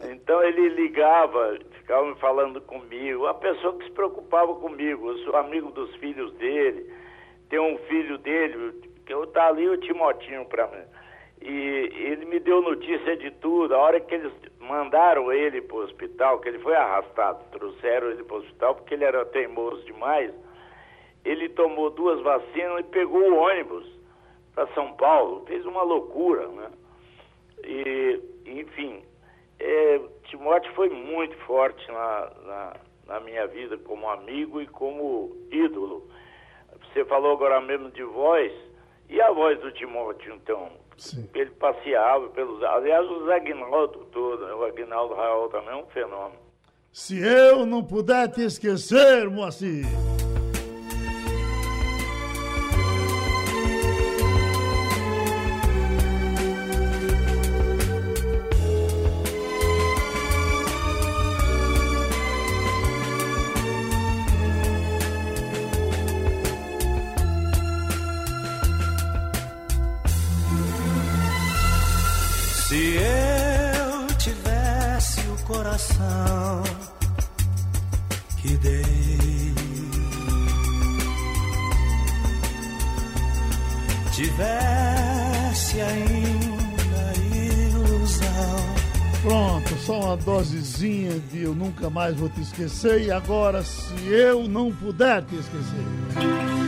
[0.11, 5.35] Então ele ligava, ficava me falando comigo, uma pessoa que se preocupava comigo, eu sou
[5.37, 6.91] amigo dos filhos dele,
[7.49, 8.73] tem um filho dele,
[9.05, 10.83] que eu tá ali o Timotinho para mim.
[11.41, 13.75] E ele me deu notícia de tudo.
[13.75, 18.23] A hora que eles mandaram ele para o hospital, que ele foi arrastado, trouxeram ele
[18.23, 20.33] para o hospital porque ele era teimoso demais.
[21.23, 23.87] Ele tomou duas vacinas e pegou o ônibus
[24.53, 25.45] para São Paulo.
[25.45, 26.71] Fez uma loucura, né?
[27.63, 29.03] E, enfim,
[29.59, 32.75] é, Timóteo foi muito forte na, na,
[33.07, 36.07] na minha vida como amigo e como ídolo.
[36.93, 38.51] Você falou agora mesmo de voz,
[39.09, 40.71] e a voz do Timóteo, então?
[40.97, 41.29] Sim.
[41.33, 42.61] Ele passeava pelos.
[42.63, 44.53] Aliás, o Zé Aguinaldo todo, né?
[44.53, 46.47] o Aguinaldo Raul também é um fenômeno.
[46.91, 49.85] Se eu não puder te esquecer, Moacir.
[90.77, 93.01] De Eu Nunca Mais Vou Te Esquecer.
[93.01, 96.66] E agora, se eu não puder te esquecer.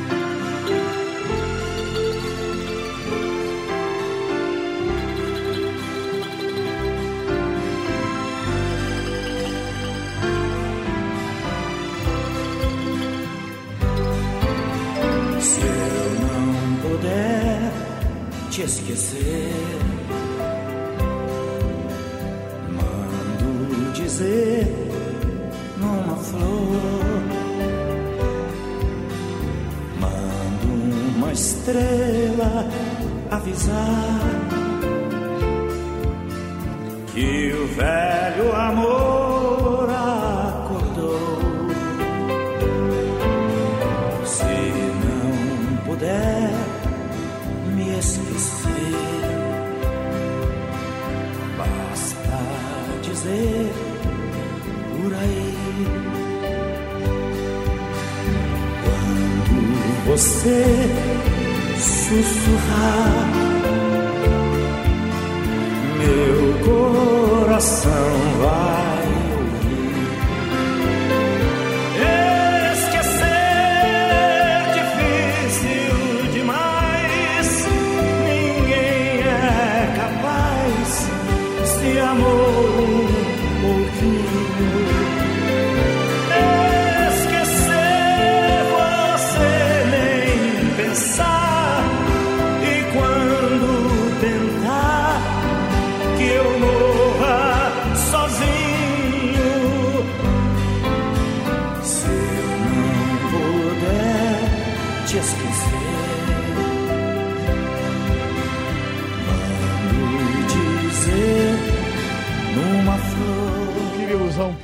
[32.29, 32.67] estrela
[33.31, 34.19] avisar
[37.07, 41.39] que o velho amor acordou.
[44.25, 44.43] Se
[45.03, 46.51] não puder
[47.75, 48.69] me esquecer,
[51.57, 52.39] basta
[53.01, 53.71] dizer
[55.01, 55.59] por aí.
[60.09, 60.89] você
[62.09, 63.29] sussurrar,
[65.99, 67.91] meu coração
[68.41, 68.88] vai.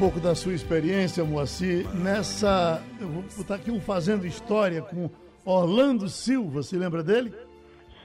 [0.05, 2.79] Pouco da sua experiência, Moacir, nessa.
[3.01, 5.09] Eu vou botar aqui um Fazendo História com
[5.43, 7.33] Orlando Silva, se lembra dele?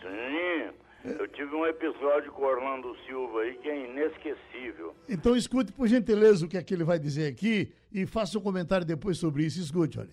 [0.00, 0.70] Sim,
[1.04, 4.94] eu tive um episódio com Orlando Silva aí que é inesquecível.
[5.06, 8.40] Então escute, por gentileza, o que é que ele vai dizer aqui e faça um
[8.40, 9.60] comentário depois sobre isso.
[9.60, 10.08] Escute, olha.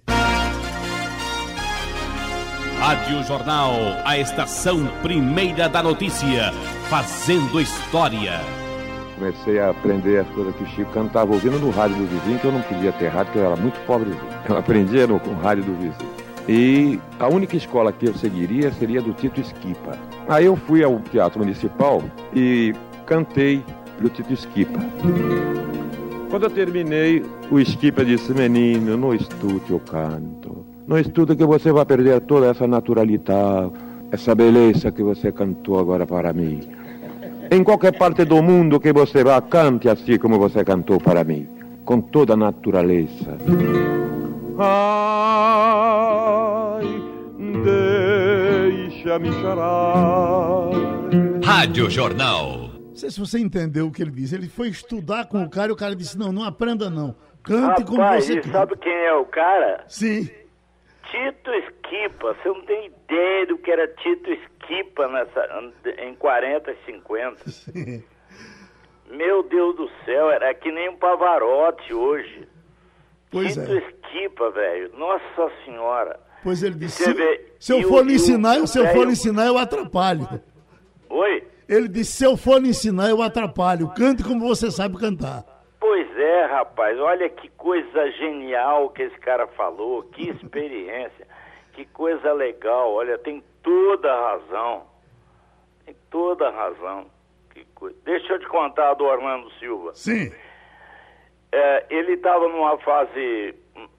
[2.82, 3.72] Rádio Jornal,
[4.04, 6.52] a estação primeira da notícia,
[6.90, 8.57] fazendo história
[9.18, 12.46] comecei a aprender as coisas que o Chico cantava ouvindo no rádio do vizinho, que
[12.46, 14.22] eu não podia ter rádio, porque eu era muito pobrezinho.
[14.48, 16.28] Eu aprendia no, com o rádio do vizinho.
[16.48, 19.98] E a única escola que eu seguiria seria do Tito Esquipa.
[20.30, 22.02] Aí eu fui ao Teatro Municipal
[22.34, 22.74] e
[23.06, 23.64] cantei
[23.98, 24.80] pro Tito Esquipa.
[26.30, 30.66] Quando eu terminei, o Esquipa disse, menino, não estude o canto.
[30.88, 33.72] Não estude que você vai perder toda essa naturalidade,
[34.10, 36.62] essa beleza que você cantou agora para mim.
[37.50, 41.48] Em qualquer parte do mundo que você vá, cante assim como você cantou para mim,
[41.86, 43.38] com toda a natureza.
[45.58, 46.86] Ai,
[47.64, 50.72] deixa-me chorar.
[51.44, 52.70] Rádio Jornal.
[52.90, 54.36] Não sei se você entendeu o que ele disse.
[54.36, 57.16] Ele foi estudar com o cara e o cara disse: Não, não aprenda não.
[57.44, 58.52] Cante Rapaz, como você quer.
[58.52, 59.86] sabe quem é o cara?
[59.88, 60.30] Sim.
[61.10, 62.36] Tito Esquipa.
[62.44, 67.50] Você não tem ideia do que era Tito Esquipa Equipa nessa, em 40 e 50.
[67.50, 68.04] Sim.
[69.10, 72.48] Meu Deus do céu, era que nem um Pavarotti hoje.
[73.32, 73.78] Pois Tito é.
[73.78, 74.92] Esquipa, velho.
[74.98, 76.20] Nossa Senhora.
[76.44, 79.48] Pois ele disse, se, vê, se eu for lhe ensinar, se eu for lhe ensinar,
[79.48, 80.28] eu atrapalho.
[81.10, 81.48] Oi?
[81.68, 83.90] Ele disse, se eu for lhe ensinar, eu atrapalho.
[83.90, 85.44] Cante como você sabe cantar.
[85.80, 86.98] Pois é, rapaz.
[87.00, 90.04] Olha que coisa genial que esse cara falou.
[90.04, 91.28] Que experiência.
[91.78, 92.92] Que coisa legal.
[92.92, 94.88] Olha, tem toda a razão.
[95.86, 97.06] Tem toda a razão.
[98.04, 99.94] Deixa eu te contar do Orlando Silva.
[99.94, 100.34] Sim.
[101.52, 103.54] É, ele estava numa fase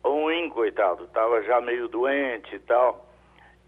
[0.05, 1.05] ruim, coitado.
[1.05, 3.07] Estava já meio doente e tal.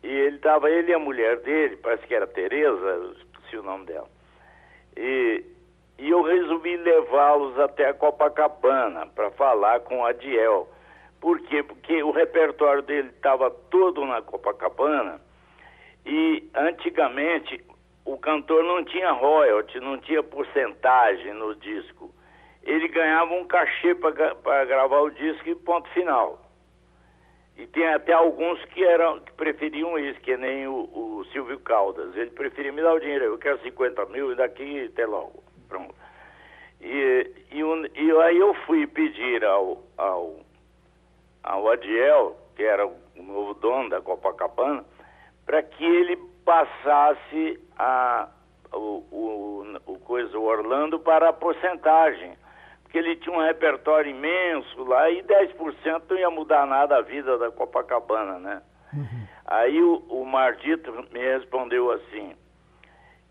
[0.03, 3.85] E ele estava, ele e a mulher dele, parece que era Tereza, esqueci o nome
[3.87, 4.09] dela.
[4.97, 5.45] E,
[5.99, 10.69] e eu resolvi levá-los até a Copacabana para falar com a Diel.
[11.21, 11.63] Por quê?
[11.63, 15.21] Porque o repertório dele estava todo na Copacabana
[16.07, 17.63] e antigamente
[18.05, 22.13] o cantor não tinha royalty, não tinha porcentagem no disco.
[22.63, 26.51] Ele ganhava um cachê para gravar o disco e ponto final.
[27.57, 32.17] E tem até alguns que eram que preferiam isso, que nem o, o Silvio Caldas.
[32.17, 35.43] Ele preferia me dar o dinheiro, eu quero 50 mil e daqui até logo.
[35.69, 35.95] Pronto.
[36.81, 40.41] E, e, e aí eu fui pedir ao, ao,
[41.43, 44.85] ao Adiel, que era o novo dono da Copacabana,
[45.47, 48.29] para que ele passasse a,
[48.73, 52.37] o, o, o, coisa, o Orlando para a porcentagem.
[52.83, 57.39] Porque ele tinha um repertório imenso lá e 10% não ia mudar nada a vida
[57.39, 58.63] da Copacabana, né?
[58.93, 59.27] Uhum.
[59.47, 62.35] Aí o, o Mardito me respondeu assim,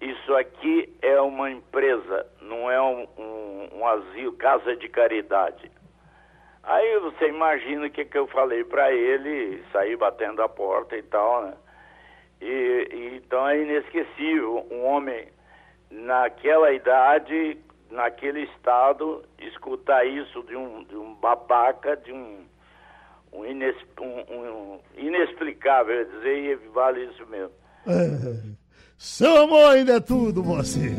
[0.01, 5.70] isso aqui é uma empresa, não é um, um, um asilo, casa de caridade.
[6.64, 11.03] Aí você imagina o que, que eu falei para ele, sair batendo a porta e
[11.03, 11.53] tal, né?
[12.41, 15.28] E, e, então é inesquecível um homem
[15.89, 17.57] naquela idade,
[17.89, 22.45] naquele estado, escutar isso de um, de um babaca, de um,
[23.34, 27.51] um, ines, um, um inexplicável, dizer, e vale isso mesmo.
[27.88, 28.55] É,
[28.97, 30.95] seu amor ainda é tudo, você.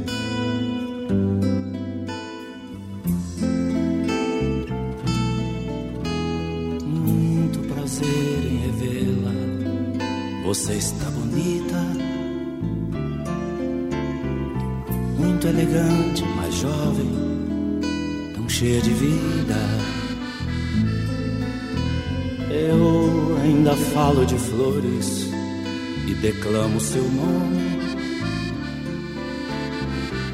[10.51, 11.77] Você está bonita,
[15.17, 17.09] muito elegante, mais jovem,
[18.35, 19.55] tão cheia de vida.
[22.51, 25.29] Eu ainda falo de flores
[26.09, 27.79] e declamo seu nome.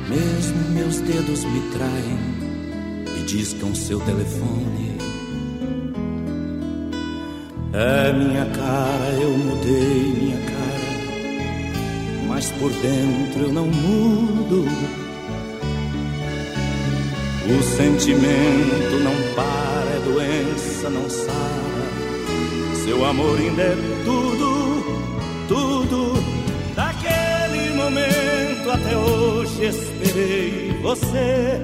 [0.09, 4.96] Mesmo meus dedos me traem e discam seu telefone.
[7.79, 10.89] É minha cara, eu mudei minha cara,
[12.27, 14.65] mas por dentro eu não mudo.
[17.45, 22.77] O sentimento não para, é doença, não sara.
[22.83, 24.83] Seu amor ainda é tudo,
[25.47, 26.15] tudo.
[26.75, 31.61] Daquele momento até hoje esperei você.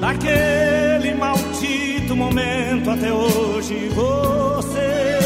[0.00, 5.18] Daquele maldito momento até hoje você.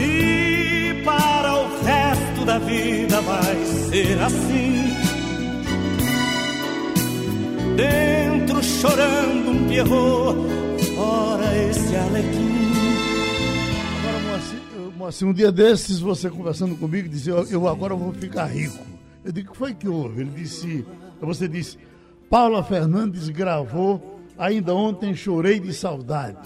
[0.00, 4.92] E para o resto da vida vai ser assim.
[7.76, 10.36] Dentro chorando um pierrot,
[10.94, 12.56] fora esse alequim.
[13.98, 14.58] Agora, Moacir,
[14.96, 18.78] Moacir, um dia desses, você conversando comigo, disse, eu, eu agora vou ficar rico.
[19.24, 20.22] Eu digo, o que foi que houve?
[20.22, 20.86] Ele disse,
[21.20, 21.76] você disse,
[22.28, 26.38] Paula Fernandes gravou, ainda ontem chorei de saudade.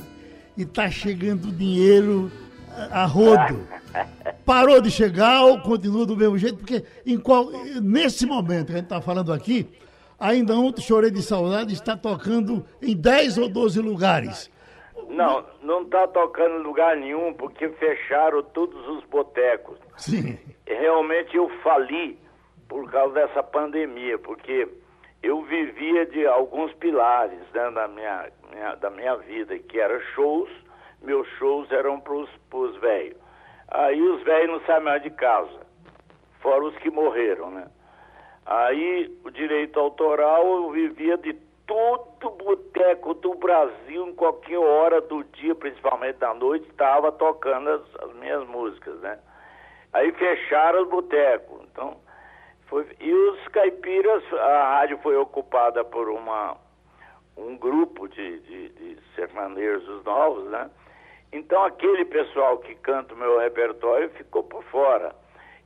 [0.57, 2.31] E tá chegando dinheiro
[2.91, 3.67] a rodo.
[4.45, 6.59] Parou de chegar ou continua do mesmo jeito?
[6.59, 7.51] Porque em qual,
[7.83, 9.67] nesse momento que a gente está falando aqui,
[10.19, 14.51] ainda ontem chorei de saudade, está tocando em 10 ou 12 lugares.
[15.09, 19.79] Não, não tá tocando em lugar nenhum porque fecharam todos os botecos.
[19.97, 20.39] Sim.
[20.67, 22.19] Realmente eu fali
[22.69, 24.69] por causa dessa pandemia, porque
[25.23, 30.51] eu vivia de alguns pilares né, da, minha, minha- da minha vida, que eram shows,
[31.03, 33.17] meus shows eram pros, pros velhos.
[33.69, 35.61] Aí os velhos não saem mais de casa,
[36.41, 37.69] fora os que morreram, né?
[38.47, 41.35] Aí o direito autoral eu vivia de
[41.67, 47.83] todo boteco do Brasil, em qualquer hora do dia, principalmente da noite, estava tocando as,
[48.03, 49.19] as minhas músicas, né?
[49.93, 51.61] Aí fecharam os botecos.
[51.71, 51.97] Então,
[52.71, 56.57] foi, e os caipiras, a rádio foi ocupada por uma,
[57.37, 60.71] um grupo de, de, de sertanejos novos, né?
[61.33, 65.13] Então aquele pessoal que canta o meu repertório ficou por fora.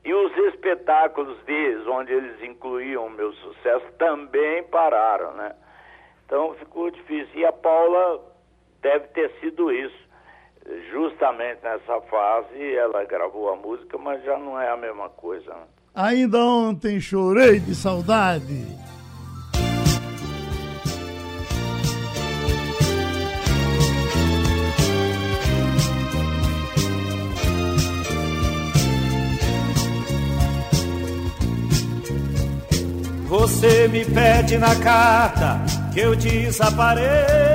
[0.02, 5.54] E os espetáculos deles, onde eles incluíam o meu sucesso, também pararam, né?
[6.24, 7.38] Então ficou difícil.
[7.38, 8.20] E a Paula
[8.80, 10.04] deve ter sido isso.
[10.90, 15.52] Justamente nessa fase ela gravou a música, mas já não é a mesma coisa.
[15.52, 15.66] Né?
[15.94, 18.66] Ainda ontem chorei de saudade.
[33.28, 35.60] Você me pede na carta
[35.92, 37.53] que eu desapareça,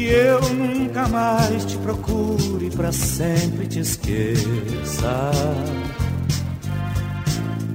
[0.00, 5.30] que eu nunca mais te procure pra sempre te esqueça.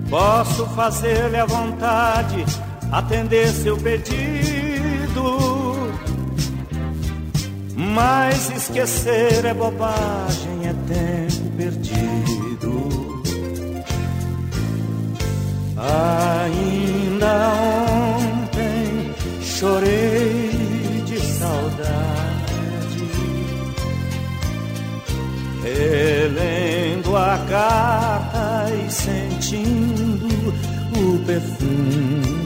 [0.09, 2.43] Posso fazer-lhe a vontade,
[2.91, 5.37] atender seu pedido,
[7.75, 13.23] mas esquecer é bobagem, é tempo perdido.
[15.77, 17.53] Ainda
[18.17, 19.13] ontem
[19.43, 20.34] chorei
[26.05, 30.53] relendo a carta e sentindo
[30.93, 32.45] o perfume.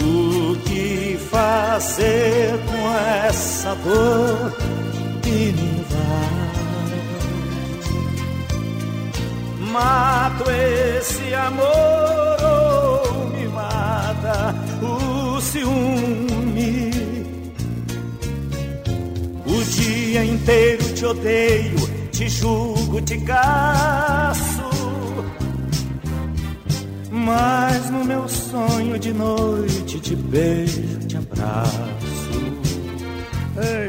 [0.00, 2.96] O que fazer com
[3.26, 4.56] essa dor
[5.22, 6.48] que me invade?
[9.70, 16.97] Mato esse amor ou me mata o ciúme.
[19.78, 21.76] Dia inteiro te odeio,
[22.10, 24.68] te julgo, te caço.
[27.10, 31.88] Mas no meu sonho de noite te beijo, te abraço.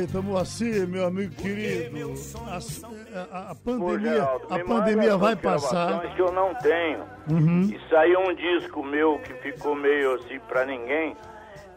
[0.02, 2.14] Eita, Moacir, meu amigo querido,
[2.48, 2.58] a,
[3.38, 6.16] a- a Pô, pandemia, Geraldo, a pandemia vai as passar.
[6.16, 7.04] que eu não tenho.
[7.70, 11.16] E saiu um disco meu que ficou meio assim pra ninguém.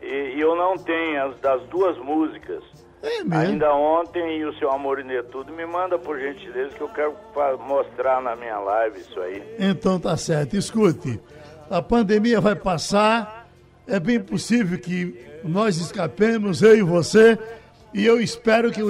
[0.01, 2.63] E, e eu não tenho as das duas músicas.
[3.03, 3.35] É mesmo.
[3.35, 7.19] Ainda ontem e o seu Amor e Tudo me manda por gentileza que eu quero
[7.59, 9.43] mostrar na minha live isso aí.
[9.59, 10.57] Então tá certo.
[10.57, 11.21] Escute,
[11.71, 13.49] a pandemia vai passar.
[13.89, 17.37] É bem possível que nós escapemos, eu e você.
[17.93, 18.81] E eu espero que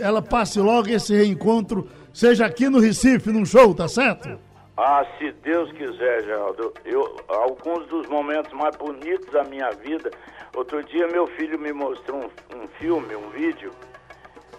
[0.00, 4.38] ela passe logo esse reencontro seja aqui no Recife, num show, tá certo?
[4.76, 6.72] Ah, se Deus quiser, Geraldo.
[6.84, 10.10] Eu, alguns dos momentos mais bonitos da minha vida.
[10.54, 13.72] Outro dia meu filho me mostrou um, um filme, um vídeo,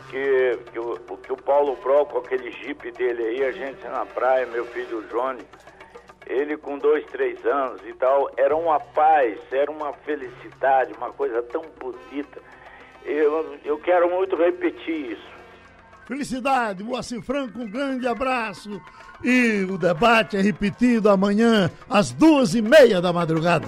[0.09, 4.05] que, que, o, que o Paulo Pro, com aquele jipe dele aí, a gente na
[4.05, 5.43] praia, meu filho Johnny,
[6.25, 11.41] ele com dois, três anos e tal, era uma paz, era uma felicidade, uma coisa
[11.43, 12.41] tão bonita.
[13.05, 15.33] Eu, eu quero muito repetir isso.
[16.05, 18.81] Felicidade, Moacir Franco, um grande abraço.
[19.23, 23.67] E o debate é repetido amanhã às duas e meia da madrugada.